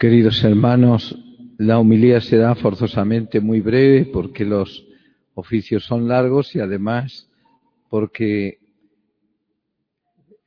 Queridos 0.00 0.42
hermanos, 0.44 1.14
la 1.58 1.78
humilía 1.78 2.22
será 2.22 2.54
forzosamente 2.54 3.38
muy 3.38 3.60
breve 3.60 4.06
porque 4.06 4.46
los 4.46 4.86
oficios 5.34 5.84
son 5.84 6.08
largos 6.08 6.56
y 6.56 6.60
además 6.60 7.28
porque 7.90 8.60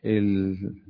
el, 0.02 0.81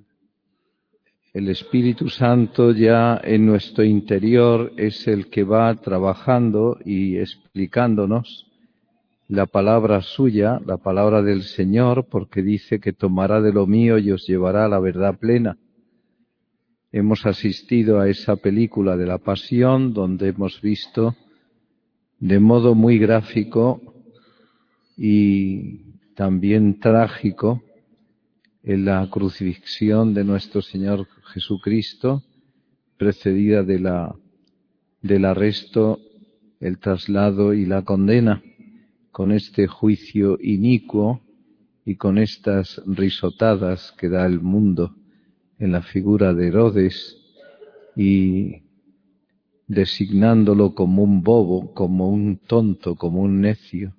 el 1.34 1.50
Espíritu 1.50 2.08
Santo 2.08 2.72
ya 2.72 3.20
en 3.22 3.46
nuestro 3.46 3.84
interior 3.84 4.72
es 4.78 5.10
el 5.10 5.30
que 5.30 5.44
va 5.44 5.76
trabajando 5.76 6.80
y 6.86 7.18
explicándonos 7.18 8.50
la 9.28 9.46
palabra 9.46 10.02
suya, 10.02 10.62
la 10.66 10.78
palabra 10.78 11.22
del 11.22 11.44
Señor, 11.44 12.08
porque 12.10 12.42
dice 12.42 12.80
que 12.80 12.94
tomará 12.94 13.42
de 13.42 13.52
lo 13.52 13.68
mío 13.68 13.98
y 13.98 14.10
os 14.12 14.26
llevará 14.26 14.64
a 14.64 14.70
la 14.70 14.80
verdad 14.80 15.20
plena. 15.20 15.58
Hemos 16.96 17.26
asistido 17.26 18.00
a 18.00 18.08
esa 18.08 18.36
película 18.36 18.96
de 18.96 19.08
la 19.08 19.18
Pasión 19.18 19.96
donde 19.96 20.28
hemos 20.28 20.62
visto 20.62 21.16
de 22.20 22.40
modo 22.40 22.76
muy 22.76 23.00
gráfico 23.00 23.82
y 24.96 25.80
también 26.14 26.80
trágico 26.80 27.64
en 28.62 28.86
la 28.86 29.10
crucifixión 29.10 30.14
de 30.14 30.24
nuestro 30.24 30.62
Señor 30.62 31.08
Jesucristo, 31.34 32.22
precedida 32.96 33.64
de 33.64 33.80
la, 33.80 34.16
del 35.02 35.26
arresto, 35.26 36.00
el 36.60 36.78
traslado 36.78 37.56
y 37.56 37.66
la 37.66 37.82
condena, 37.82 38.44
con 39.12 39.32
este 39.32 39.66
juicio 39.66 40.38
inicuo 40.40 41.22
y 41.86 41.96
con 41.96 42.20
estas 42.20 42.80
risotadas 42.86 43.92
que 43.98 44.10
da 44.10 44.28
el 44.28 44.40
mundo 44.40 44.94
en 45.64 45.72
la 45.72 45.82
figura 45.82 46.34
de 46.34 46.48
Herodes 46.48 47.18
y 47.96 48.64
designándolo 49.66 50.76
como 50.76 51.04
un 51.04 51.24
bobo, 51.24 51.74
como 51.74 52.10
un 52.10 52.40
tonto, 52.46 52.98
como 52.98 53.22
un 53.22 53.40
necio, 53.40 53.96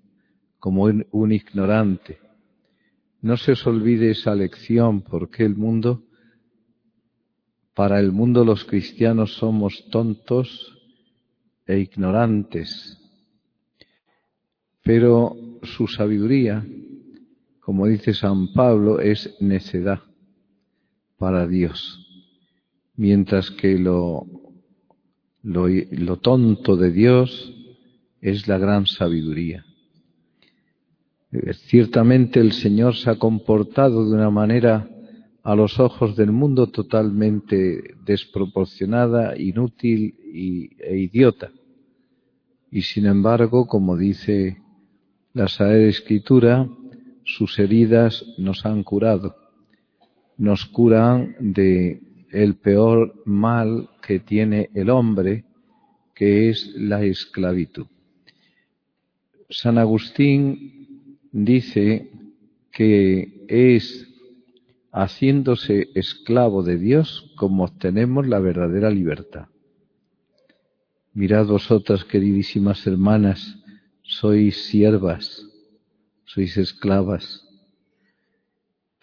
como 0.59 0.83
un, 0.83 1.33
ignorante. 1.33 2.19
No 3.23 3.39
se 3.39 3.53
os 3.53 3.67
olvide 3.67 4.11
esa 4.11 4.35
lección 4.35 5.01
porque 5.01 5.47
el 5.47 5.57
mundo, 5.57 6.03
para 7.73 7.99
el 7.99 8.13
mundo 8.13 8.45
los 8.45 8.67
cristianos 8.67 9.33
somos 9.33 9.89
tontos 9.91 10.77
e 11.67 11.79
ignorantes, 11.79 12.99
pero 14.83 15.35
su 15.63 15.87
sabiduría, 15.89 16.63
como 17.61 17.87
dice 17.87 18.13
San 18.13 18.53
Pablo, 18.53 19.01
es 19.01 19.35
necedad 19.41 20.03
para 21.25 21.47
Dios, 21.47 22.07
mientras 22.97 23.51
que 23.51 23.79
lo, 23.79 24.27
lo, 25.43 26.17
tonto 26.19 26.77
de 26.77 26.91
Dios 26.91 27.51
es 28.21 28.47
la 28.47 28.59
gran 28.59 28.85
sabiduría. 28.85 29.65
Ciertamente 31.67 32.41
el 32.41 32.53
Señor 32.53 32.95
se 32.97 33.09
ha 33.09 33.19
comportado 33.19 34.07
de 34.07 34.15
una 34.15 34.29
manera 34.29 34.87
a 35.43 35.55
los 35.55 35.81
ojos 35.81 36.15
del 36.15 36.31
mundo 36.31 36.67
totalmente 36.67 37.95
desproporcionada, 38.05 39.35
inútil 39.39 40.17
e 40.79 40.99
idiota. 40.99 41.51
Y 42.71 42.83
sin 42.83 43.07
embargo, 43.07 43.67
como 43.67 43.97
dice 43.97 44.59
la 45.33 45.49
Sagrada 45.49 45.87
Escritura, 45.87 46.69
sus 47.25 47.59
heridas 47.59 48.27
nos 48.37 48.67
han 48.67 48.83
curado 48.83 49.44
nos 50.37 50.67
curan 50.67 51.37
de 51.39 52.01
el 52.31 52.57
peor 52.57 53.23
mal 53.25 53.89
que 54.03 54.19
tiene 54.19 54.71
el 54.75 54.91
hombre, 54.91 55.45
que 56.15 56.51
es 56.51 56.75
la 56.77 57.05
esclavitud. 57.05 57.87
San 59.49 59.79
Agustín 59.79 61.19
dice 61.31 62.11
que 62.73 63.45
es 63.49 64.09
haciéndose 64.93 65.91
esclavo 65.95 66.63
de 66.63 66.79
Dios 66.79 67.33
como 67.37 67.65
obtenemos 67.65 68.27
la 68.27 68.41
verdadera 68.41 68.91
libertad. 68.91 69.49
Mirad 71.13 71.47
vosotras, 71.47 72.05
queridísimas 72.05 72.85
hermanas, 72.87 73.59
sois 74.03 74.67
siervas, 74.67 75.47
sois 76.25 76.57
esclavas 76.57 77.44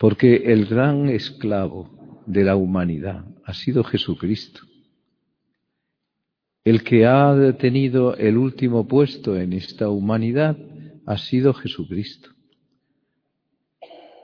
porque 0.01 0.51
el 0.51 0.65
gran 0.65 1.09
esclavo 1.09 2.23
de 2.25 2.43
la 2.43 2.55
humanidad 2.55 3.23
ha 3.45 3.53
sido 3.53 3.83
Jesucristo. 3.83 4.61
El 6.63 6.83
que 6.83 7.05
ha 7.05 7.55
tenido 7.59 8.15
el 8.15 8.35
último 8.35 8.87
puesto 8.87 9.37
en 9.37 9.53
esta 9.53 9.89
humanidad 9.89 10.57
ha 11.05 11.19
sido 11.19 11.53
Jesucristo. 11.53 12.31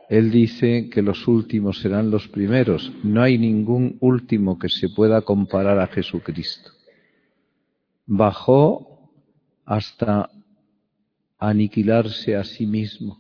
Él 0.10 0.32
dice 0.32 0.90
que 0.90 1.04
los 1.04 1.28
últimos 1.28 1.78
serán 1.78 2.10
los 2.10 2.28
primeros. 2.28 2.92
No 3.04 3.22
hay 3.22 3.38
ningún 3.38 3.98
último 4.00 4.58
que 4.58 4.70
se 4.70 4.90
pueda 4.90 5.22
comparar 5.22 5.80
a 5.80 5.86
Jesucristo. 5.86 6.72
Bajó 8.08 9.12
hasta 9.64 10.32
aniquilarse 11.38 12.36
a 12.36 12.44
sí 12.44 12.66
mismo 12.66 13.20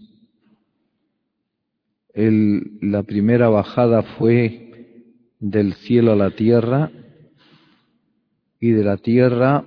la 2.18 3.04
primera 3.04 3.48
bajada 3.48 4.02
fue 4.02 5.04
del 5.40 5.74
cielo 5.74 6.14
a 6.14 6.16
la 6.16 6.32
tierra 6.32 6.90
y 8.60 8.72
de 8.72 8.84
la 8.84 8.98
tierra 8.98 9.64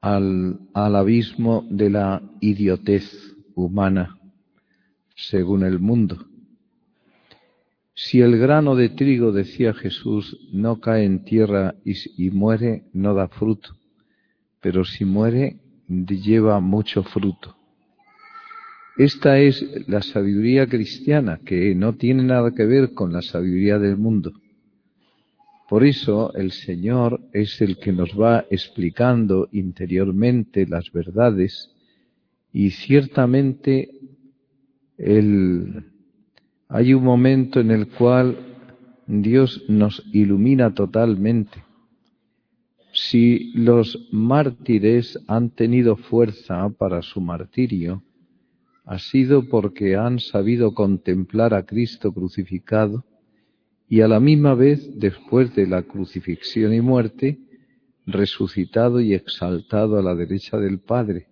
al, 0.00 0.58
al 0.74 0.96
abismo 0.96 1.64
de 1.70 1.90
la 1.90 2.22
idiotez 2.40 3.36
humana, 3.54 4.18
según 5.14 5.62
el 5.62 5.78
mundo. 5.78 6.26
Si 7.94 8.20
el 8.20 8.36
grano 8.38 8.74
de 8.74 8.88
trigo, 8.88 9.30
decía 9.30 9.74
Jesús, 9.74 10.48
no 10.52 10.80
cae 10.80 11.04
en 11.04 11.24
tierra 11.24 11.76
y, 11.84 11.94
y, 12.16 12.30
muere, 12.30 12.86
no 12.92 13.14
da 13.14 13.28
fruto, 13.28 13.76
pero 14.60 14.84
si 14.84 15.04
muere, 15.04 15.60
lleva 15.86 16.58
mucho 16.58 17.04
fruto. 17.04 17.59
Esta 18.96 19.38
es 19.38 19.64
la 19.88 20.02
sabiduría 20.02 20.66
cristiana, 20.66 21.40
que 21.44 21.74
no 21.74 21.94
tiene 21.94 22.22
nada 22.22 22.52
que 22.52 22.66
ver 22.66 22.92
con 22.92 23.12
la 23.12 23.22
sabiduría 23.22 23.78
del 23.78 23.96
mundo. 23.96 24.32
Por 25.68 25.84
eso 25.84 26.34
el 26.34 26.50
Señor 26.50 27.20
es 27.32 27.60
el 27.60 27.78
que 27.78 27.92
nos 27.92 28.10
va 28.20 28.44
explicando 28.50 29.48
interiormente 29.52 30.66
las 30.66 30.90
verdades 30.90 31.70
y 32.52 32.70
ciertamente 32.70 33.88
hay 36.68 36.92
un 36.92 37.04
momento 37.04 37.60
en 37.60 37.70
el 37.70 37.86
cual 37.88 38.36
Dios 39.06 39.64
nos 39.68 40.04
ilumina 40.12 40.74
totalmente. 40.74 41.62
Si 42.92 43.52
los 43.54 44.08
mártires 44.10 45.18
han 45.28 45.50
tenido 45.50 45.96
fuerza 45.96 46.68
para 46.70 47.00
su 47.02 47.20
martirio, 47.20 48.02
ha 48.84 48.98
sido 48.98 49.48
porque 49.48 49.96
han 49.96 50.18
sabido 50.18 50.74
contemplar 50.74 51.54
a 51.54 51.64
Cristo 51.64 52.12
crucificado 52.12 53.04
y 53.88 54.02
a 54.02 54.08
la 54.08 54.20
misma 54.20 54.54
vez, 54.54 54.98
después 54.98 55.54
de 55.54 55.66
la 55.66 55.82
crucifixión 55.82 56.72
y 56.72 56.80
muerte, 56.80 57.38
resucitado 58.06 59.00
y 59.00 59.14
exaltado 59.14 59.98
a 59.98 60.02
la 60.02 60.14
derecha 60.14 60.58
del 60.58 60.80
Padre. 60.80 61.26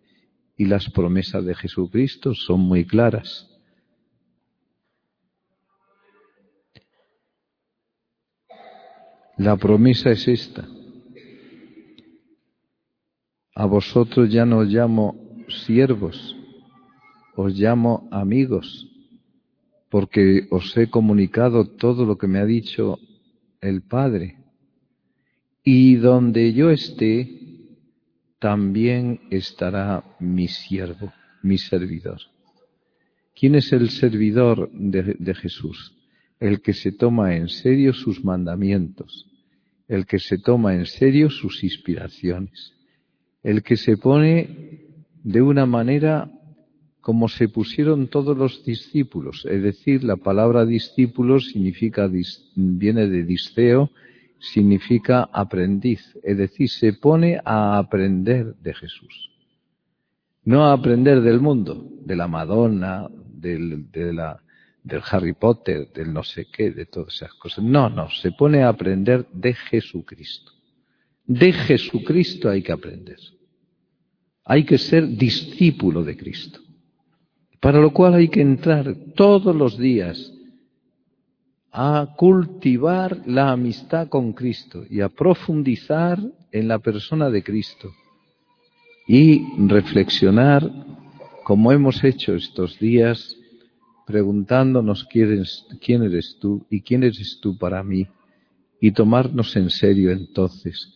Y 0.56 0.64
las 0.64 0.90
promesas 0.90 1.44
de 1.44 1.54
Jesucristo 1.54 2.34
son 2.34 2.60
muy 2.60 2.84
claras. 2.84 3.48
La 9.36 9.56
promesa 9.56 10.10
es 10.10 10.26
esta. 10.26 10.66
A 13.54 13.66
vosotros 13.66 14.30
ya 14.32 14.44
no 14.44 14.64
llamo 14.64 15.44
siervos, 15.48 16.36
os 17.40 17.54
llamo 17.54 18.08
amigos, 18.10 18.90
porque 19.90 20.48
os 20.50 20.76
he 20.76 20.90
comunicado 20.90 21.68
todo 21.68 22.04
lo 22.04 22.18
que 22.18 22.26
me 22.26 22.40
ha 22.40 22.44
dicho 22.44 22.98
el 23.60 23.82
Padre. 23.82 24.38
Y 25.62 25.94
donde 25.94 26.52
yo 26.52 26.70
esté, 26.70 27.30
también 28.40 29.20
estará 29.30 30.02
mi 30.18 30.48
siervo, 30.48 31.12
mi 31.44 31.58
servidor. 31.58 32.18
¿Quién 33.36 33.54
es 33.54 33.72
el 33.72 33.90
servidor 33.90 34.68
de, 34.72 35.14
de, 35.16 35.34
Jesús? 35.34 35.94
El 36.40 36.60
que 36.60 36.72
se 36.72 36.90
toma 36.90 37.36
en 37.36 37.48
serio 37.48 37.92
sus 37.92 38.24
mandamientos, 38.24 39.30
el 39.86 40.06
que 40.06 40.18
se 40.18 40.38
toma 40.38 40.74
en 40.74 40.86
serio 40.86 41.30
sus 41.30 41.62
inspiraciones, 41.62 42.74
el 43.44 43.62
que 43.62 43.76
se 43.76 43.96
pone 43.96 44.88
de 45.22 45.40
una 45.40 45.66
manera 45.66 46.32
como 47.08 47.26
se 47.26 47.48
pusieron 47.48 48.08
todos 48.08 48.36
los 48.36 48.62
discípulos, 48.66 49.46
es 49.50 49.62
decir, 49.62 50.04
la 50.04 50.16
palabra 50.16 50.66
discípulo 50.66 51.40
significa, 51.40 52.06
viene 52.54 53.06
de 53.06 53.22
disceo 53.22 53.90
significa 54.38 55.26
aprendiz, 55.32 56.18
es 56.22 56.36
decir, 56.36 56.68
se 56.68 56.92
pone 56.92 57.40
a 57.42 57.78
aprender 57.78 58.56
de 58.56 58.74
Jesús. 58.74 59.30
No 60.44 60.66
a 60.66 60.74
aprender 60.74 61.22
del 61.22 61.40
mundo, 61.40 61.82
de 62.04 62.14
la 62.14 62.28
Madonna, 62.28 63.08
de 63.08 63.56
del 64.82 65.02
Harry 65.10 65.32
Potter, 65.32 65.90
del 65.94 66.12
no 66.12 66.22
sé 66.22 66.48
qué, 66.52 66.72
de 66.72 66.84
todas 66.84 67.14
esas 67.14 67.32
cosas. 67.32 67.64
No, 67.64 67.88
no, 67.88 68.10
se 68.10 68.32
pone 68.32 68.64
a 68.64 68.68
aprender 68.68 69.26
de 69.32 69.54
Jesucristo. 69.54 70.52
De 71.24 71.54
Jesucristo 71.54 72.50
hay 72.50 72.60
que 72.60 72.72
aprender. 72.72 73.16
Hay 74.44 74.64
que 74.66 74.76
ser 74.76 75.08
discípulo 75.08 76.04
de 76.04 76.14
Cristo. 76.14 76.67
Para 77.60 77.80
lo 77.80 77.92
cual 77.92 78.14
hay 78.14 78.28
que 78.28 78.40
entrar 78.40 78.94
todos 79.14 79.54
los 79.54 79.78
días 79.78 80.32
a 81.72 82.14
cultivar 82.16 83.22
la 83.26 83.50
amistad 83.50 84.08
con 84.08 84.32
Cristo 84.32 84.84
y 84.88 85.00
a 85.00 85.08
profundizar 85.08 86.18
en 86.52 86.68
la 86.68 86.78
persona 86.78 87.30
de 87.30 87.42
Cristo 87.42 87.92
y 89.06 89.44
reflexionar 89.66 90.70
como 91.44 91.72
hemos 91.72 92.02
hecho 92.04 92.34
estos 92.34 92.78
días 92.78 93.36
preguntándonos 94.06 95.04
quién 95.04 95.32
eres, 95.32 95.66
quién 95.84 96.02
eres 96.02 96.36
tú 96.40 96.64
y 96.70 96.80
quién 96.80 97.02
eres 97.02 97.38
tú 97.40 97.56
para 97.58 97.82
mí 97.82 98.06
y 98.80 98.92
tomarnos 98.92 99.54
en 99.56 99.70
serio 99.70 100.10
entonces. 100.10 100.94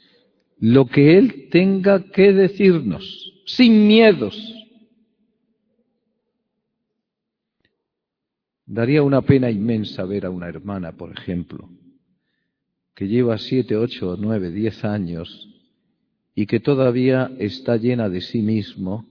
Lo 0.59 0.87
que 0.87 1.19
Él 1.19 1.49
tenga 1.51 2.05
que 2.11 2.33
decirnos 2.33 3.33
sin 3.47 3.87
miedos 3.87 4.52
Daría 8.73 9.03
una 9.03 9.21
pena 9.21 9.51
inmensa 9.51 10.03
ver 10.07 10.25
a 10.25 10.31
una 10.31 10.49
hermana, 10.49 10.93
por 10.93 11.13
ejemplo, 11.13 11.69
que 12.95 13.07
lleva 13.07 13.37
siete, 13.37 13.77
ocho, 13.77 14.17
nueve, 14.19 14.51
diez 14.51 14.83
años 14.83 15.47
y 16.35 16.47
que 16.47 16.59
todavía 16.59 17.31
está 17.39 17.77
llena 17.77 18.09
de 18.09 18.23
sí 18.23 18.41
mismo 18.41 19.05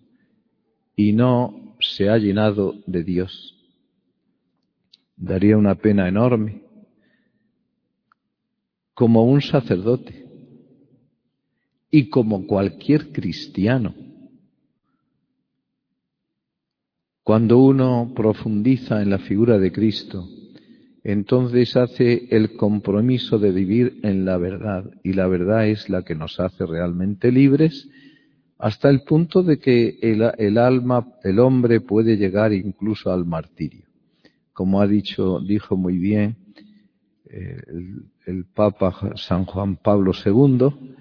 y 0.96 1.14
no 1.14 1.76
se 1.80 2.10
ha 2.10 2.18
llenado 2.18 2.74
de 2.88 3.04
Dios. 3.04 3.56
Daría 5.16 5.58
una 5.58 5.76
pena 5.76 6.08
enorme. 6.08 6.64
Como 8.96 9.26
un 9.26 9.44
sacerdote 9.44 10.26
y 11.92 12.10
como 12.10 12.48
cualquier 12.48 13.12
cristiano 13.12 13.94
Cuando 17.24 17.60
uno 17.60 18.12
profundiza 18.16 19.02
en 19.02 19.12
la 19.12 19.20
figura 19.20 19.60
de 19.60 19.72
Cristo, 19.72 20.28
entonces 21.04 21.76
hace 21.78 22.28
el 22.32 22.56
compromiso 22.56 23.38
de 23.38 23.52
vivir 23.52 24.00
en 24.02 24.26
la 24.26 24.38
verdad, 24.38 24.90
y 25.04 25.14
la 25.14 25.28
verdad 25.28 25.68
es 25.68 25.88
la 25.90 26.04
que 26.04 26.16
nos 26.16 26.40
hace 26.40 26.66
realmente 26.66 27.32
libres, 27.32 27.88
hasta 28.58 28.90
el 28.90 29.02
punto 29.02 29.44
de 29.44 29.60
que 29.60 29.98
el, 30.02 30.58
alma, 30.58 31.08
el 31.24 31.40
hombre 31.40 31.82
puede 31.82 32.18
llegar 32.18 32.54
incluso 32.54 33.12
al 33.12 33.26
martirio. 33.26 33.86
Como 34.54 34.82
ha 34.82 34.88
dicho, 34.88 35.40
dijo 35.40 35.76
muy 35.76 35.98
bien 35.98 36.38
eh, 37.26 37.62
el 38.26 38.46
Papa 38.46 39.14
San 39.16 39.46
Juan 39.46 39.78
Pablo 39.78 40.12
II, 40.14 41.01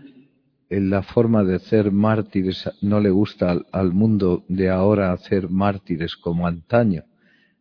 la 0.70 1.02
forma 1.02 1.42
de 1.42 1.56
hacer 1.56 1.90
mártires 1.90 2.70
no 2.80 3.00
le 3.00 3.10
gusta 3.10 3.60
al, 3.72 3.92
mundo 3.92 4.44
de 4.48 4.70
ahora 4.70 5.12
hacer 5.12 5.50
mártires 5.50 6.16
como 6.16 6.46
antaño. 6.46 7.02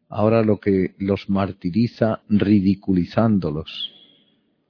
Ahora 0.09 0.44
lo 0.44 0.59
que 0.59 0.94
los 1.00 1.27
martiriza 1.27 2.21
ridiculizándolos. 2.29 3.91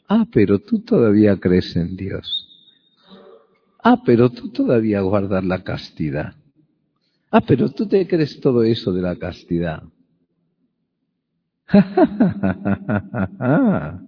Ah, 0.07 0.25
pero 0.31 0.59
tú 0.59 0.79
todavía 0.79 1.37
crees 1.37 1.75
en 1.75 1.97
Dios. 1.97 2.47
Ah, 3.83 4.01
pero 4.05 4.29
tú 4.29 4.49
todavía 4.49 5.01
guardas 5.01 5.43
la 5.43 5.63
castidad. 5.63 6.35
Ah, 7.31 7.41
pero 7.41 7.69
tú 7.69 7.87
te 7.87 8.07
crees 8.07 8.39
todo 8.39 8.63
eso 8.63 8.93
de 8.93 9.01
la 9.01 9.17
castidad. 9.17 9.83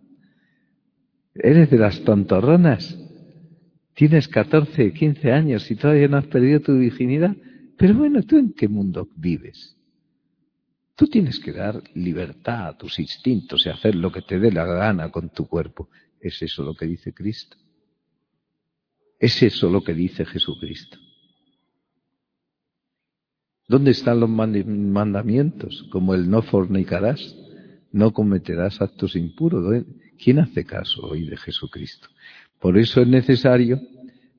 ¿Eres 1.36 1.70
de 1.70 1.78
las 1.78 2.04
tontorronas? 2.04 2.98
Tienes 3.94 4.28
14, 4.28 4.94
15 4.94 5.32
años 5.32 5.70
y 5.70 5.76
todavía 5.76 6.08
no 6.08 6.18
has 6.18 6.28
perdido 6.28 6.62
tu 6.62 6.78
virginidad. 6.78 7.36
Pero 7.78 7.96
bueno, 7.96 8.24
¿tú 8.24 8.38
en 8.38 8.54
qué 8.54 8.68
mundo 8.68 9.10
vives? 9.16 9.78
Tú 10.96 11.08
tienes 11.08 11.40
que 11.40 11.52
dar 11.52 11.82
libertad 11.96 12.68
a 12.68 12.78
tus 12.78 13.00
instintos 13.00 13.66
y 13.66 13.70
hacer 13.70 13.96
lo 13.96 14.12
que 14.12 14.22
te 14.22 14.40
dé 14.40 14.52
la 14.52 14.66
gana 14.66 15.10
con 15.10 15.30
tu 15.30 15.48
cuerpo. 15.48 15.90
¿Es 16.20 16.42
eso 16.42 16.64
lo 16.64 16.76
que 16.76 16.86
dice 16.86 17.14
Cristo? 17.14 17.58
¿Es 19.20 19.42
eso 19.42 19.70
lo 19.70 19.84
que 19.84 19.94
dice 19.94 20.26
Jesucristo? 20.26 20.98
¿Dónde 23.68 23.92
están 23.92 24.20
los 24.20 24.30
mandamientos? 24.30 25.88
Como 25.92 26.14
el 26.14 26.30
no 26.30 26.42
fornicarás, 26.42 27.36
no 27.92 28.12
cometerás 28.14 28.82
actos 28.82 29.16
impuros. 29.16 29.86
¿Quién 30.22 30.40
hace 30.40 30.66
caso 30.66 31.02
hoy 31.04 31.26
de 31.26 31.38
Jesucristo? 31.38 32.10
Por 32.62 32.78
eso 32.78 33.02
es 33.02 33.08
necesario 33.08 33.82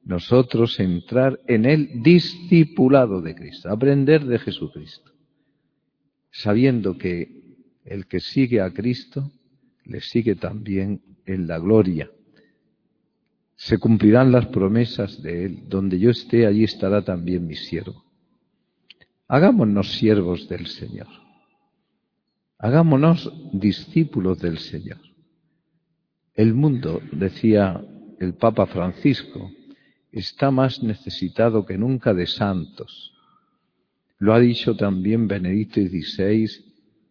nosotros 0.04 0.78
entrar 0.78 1.40
en 1.48 1.64
el 1.64 2.02
discipulado 2.02 3.20
de 3.20 3.34
Cristo, 3.34 3.68
aprender 3.68 4.24
de 4.24 4.38
Jesucristo, 4.38 5.10
sabiendo 6.30 6.96
que 6.96 7.56
el 7.84 8.06
que 8.06 8.20
sigue 8.20 8.60
a 8.60 8.72
Cristo 8.72 9.32
le 9.84 10.00
sigue 10.00 10.36
también 10.36 11.02
en 11.26 11.48
la 11.48 11.58
gloria. 11.58 12.10
Se 13.56 13.78
cumplirán 13.78 14.30
las 14.30 14.46
promesas 14.46 15.20
de 15.20 15.46
Él. 15.46 15.68
Donde 15.68 15.98
yo 15.98 16.10
esté, 16.10 16.46
allí 16.46 16.62
estará 16.62 17.02
también 17.02 17.46
mi 17.46 17.56
siervo. 17.56 18.04
Hagámonos 19.26 19.94
siervos 19.94 20.48
del 20.48 20.68
Señor. 20.68 21.08
Hagámonos 22.58 23.32
discípulos 23.52 24.38
del 24.38 24.58
Señor. 24.58 24.98
El 26.34 26.54
mundo, 26.54 27.00
decía 27.10 27.84
el 28.22 28.34
Papa 28.34 28.66
Francisco 28.66 29.50
está 30.12 30.52
más 30.52 30.80
necesitado 30.80 31.66
que 31.66 31.76
nunca 31.76 32.14
de 32.14 32.28
santos. 32.28 33.12
Lo 34.18 34.32
ha 34.32 34.38
dicho 34.38 34.76
también 34.76 35.26
Benedicto 35.26 35.80
XVI, 35.80 36.48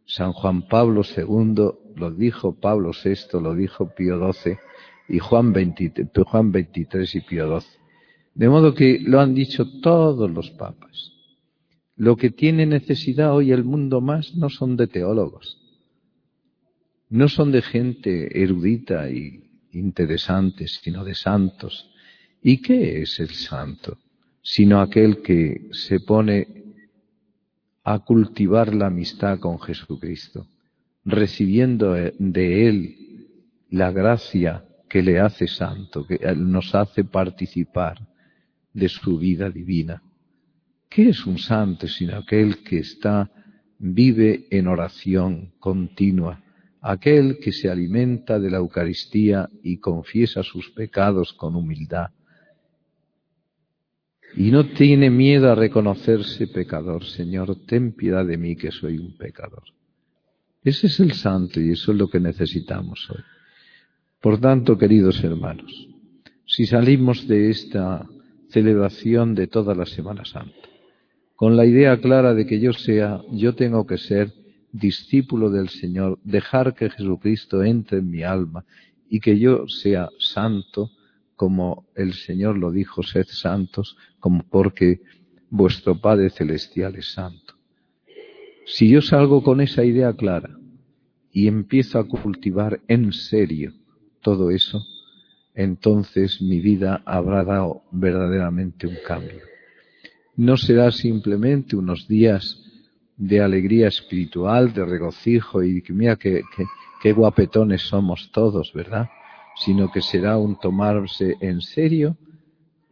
San 0.05 0.31
Juan 0.31 0.69
Pablo 0.69 1.01
II, 1.03 1.97
lo 1.97 2.11
dijo 2.11 2.57
Pablo 2.57 2.91
VI, 2.91 3.41
lo 3.41 3.53
dijo 3.53 3.93
Pío 3.93 4.31
XII 4.31 4.53
y 5.09 5.19
Juan, 5.19 5.53
Juan 5.53 6.51
XXIII 6.53 7.19
y 7.19 7.21
Pío 7.27 7.59
XII. 7.59 7.69
De 8.33 8.47
modo 8.47 8.73
que 8.73 8.99
lo 9.01 9.19
han 9.19 9.33
dicho 9.35 9.65
todos 9.81 10.31
los 10.31 10.49
papas. 10.51 11.11
Lo 11.97 12.15
que 12.15 12.29
tiene 12.29 12.65
necesidad 12.65 13.35
hoy 13.35 13.51
el 13.51 13.65
mundo 13.65 13.99
más 13.99 14.33
no 14.35 14.49
son 14.49 14.77
de 14.77 14.87
teólogos, 14.87 15.57
no 17.09 17.27
son 17.27 17.51
de 17.51 17.61
gente 17.61 18.41
erudita 18.41 19.09
y 19.09 19.50
interesantes, 19.73 20.79
sino 20.83 21.03
de 21.03 21.15
santos. 21.15 21.89
¿Y 22.41 22.61
qué 22.61 23.01
es 23.01 23.19
el 23.19 23.29
santo? 23.29 23.97
Sino 24.41 24.81
aquel 24.81 25.21
que 25.21 25.69
se 25.71 25.99
pone 25.99 26.47
a 27.83 27.99
cultivar 27.99 28.73
la 28.73 28.87
amistad 28.87 29.39
con 29.39 29.59
Jesucristo, 29.59 30.47
recibiendo 31.05 31.93
de 31.93 32.67
Él 32.67 33.27
la 33.69 33.91
gracia 33.91 34.65
que 34.89 35.01
le 35.01 35.19
hace 35.19 35.47
santo, 35.47 36.05
que 36.05 36.19
nos 36.35 36.75
hace 36.75 37.03
participar 37.03 38.07
de 38.73 38.89
su 38.89 39.17
vida 39.17 39.49
divina. 39.49 40.03
¿Qué 40.89 41.09
es 41.09 41.25
un 41.25 41.37
santo 41.37 41.87
sino 41.87 42.17
aquel 42.17 42.63
que 42.63 42.79
está, 42.79 43.31
vive 43.79 44.47
en 44.51 44.67
oración 44.67 45.53
continua, 45.59 46.43
aquel 46.81 47.37
que 47.39 47.51
se 47.51 47.69
alimenta 47.69 48.39
de 48.39 48.49
la 48.49 48.57
Eucaristía 48.57 49.49
y 49.63 49.77
confiesa 49.77 50.43
sus 50.43 50.71
pecados 50.71 51.33
con 51.33 51.55
humildad 51.55 52.09
y 54.35 54.51
no 54.51 54.65
tiene 54.67 55.09
miedo 55.09 55.51
a 55.51 55.55
reconocerse 55.55 56.47
pecador. 56.47 57.05
Señor, 57.05 57.65
ten 57.65 57.93
piedad 57.93 58.25
de 58.25 58.37
mí 58.37 58.55
que 58.55 58.71
soy 58.71 58.97
un 58.97 59.17
pecador. 59.17 59.63
Ese 60.63 60.87
es 60.87 60.99
el 60.99 61.13
santo 61.13 61.59
y 61.59 61.71
eso 61.71 61.91
es 61.91 61.97
lo 61.97 62.09
que 62.09 62.19
necesitamos 62.19 63.09
hoy. 63.09 63.23
Por 64.21 64.39
tanto, 64.39 64.77
queridos 64.77 65.23
hermanos, 65.23 65.87
si 66.45 66.65
salimos 66.65 67.27
de 67.27 67.49
esta 67.49 68.07
celebración 68.49 69.33
de 69.33 69.47
toda 69.47 69.73
la 69.73 69.85
Semana 69.85 70.23
Santa, 70.25 70.69
con 71.35 71.57
la 71.57 71.65
idea 71.65 71.99
clara 71.99 72.33
de 72.33 72.45
que 72.45 72.59
yo 72.59 72.71
sea, 72.73 73.21
yo 73.31 73.55
tengo 73.55 73.87
que 73.87 73.97
ser 73.97 74.31
discípulo 74.71 75.49
del 75.49 75.69
Señor, 75.69 76.19
dejar 76.23 76.73
que 76.73 76.89
Jesucristo 76.89 77.63
entre 77.63 77.99
en 77.99 78.09
mi 78.09 78.23
alma 78.23 78.65
y 79.09 79.19
que 79.19 79.37
yo 79.37 79.67
sea 79.67 80.09
santo, 80.19 80.91
como 81.35 81.87
el 81.95 82.13
Señor 82.13 82.57
lo 82.57 82.71
dijo, 82.71 83.03
sed 83.03 83.25
santos, 83.27 83.97
como 84.19 84.43
porque 84.43 85.01
vuestro 85.49 85.99
Padre 85.99 86.29
Celestial 86.29 86.95
es 86.95 87.11
santo. 87.11 87.55
Si 88.65 88.89
yo 88.89 89.01
salgo 89.01 89.43
con 89.43 89.59
esa 89.59 89.83
idea 89.83 90.13
clara 90.13 90.57
y 91.31 91.47
empiezo 91.47 91.99
a 91.99 92.07
cultivar 92.07 92.79
en 92.87 93.11
serio 93.11 93.73
todo 94.21 94.51
eso, 94.51 94.85
entonces 95.53 96.41
mi 96.41 96.59
vida 96.59 97.01
habrá 97.05 97.43
dado 97.43 97.83
verdaderamente 97.91 98.87
un 98.87 98.97
cambio. 99.05 99.41
No 100.37 100.55
será 100.55 100.91
simplemente 100.91 101.75
unos 101.75 102.07
días 102.07 102.70
de 103.21 103.39
alegría 103.39 103.87
espiritual, 103.87 104.73
de 104.73 104.83
regocijo 104.83 105.61
y 105.61 105.83
que 105.83 105.93
mira 105.93 106.15
qué, 106.15 106.41
qué 106.99 107.13
guapetones 107.13 107.83
somos 107.83 108.31
todos, 108.31 108.73
¿verdad? 108.73 109.11
Sino 109.55 109.91
que 109.91 110.01
será 110.01 110.39
un 110.39 110.59
tomarse 110.59 111.35
en 111.39 111.61
serio 111.61 112.17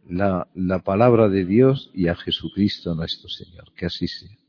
la, 0.08 0.46
la 0.54 0.78
palabra 0.78 1.28
de 1.28 1.44
Dios 1.44 1.90
y 1.92 2.06
a 2.06 2.14
Jesucristo 2.14 2.94
nuestro 2.94 3.28
Señor. 3.28 3.72
Que 3.74 3.86
así 3.86 4.06
sea. 4.06 4.39